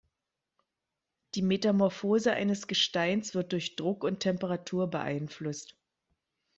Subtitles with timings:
[1.35, 5.75] Die Metamorphose eines Gesteins wird durch Druck und Temperatur beeinflusst.